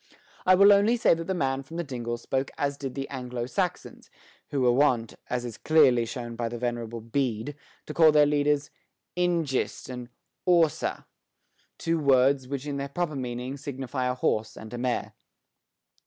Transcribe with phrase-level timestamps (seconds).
[0.47, 3.45] I will only say that the man from the dingle spoke as did the Anglo
[3.45, 4.09] Saxons,
[4.49, 8.71] who were wont, as is clearly shown by the venerable Bede, to call their leaders
[9.15, 10.09] 'Enjist and
[10.47, 11.05] 'Orsa,
[11.77, 15.13] two words which in their proper meaning signify a horse and a mare.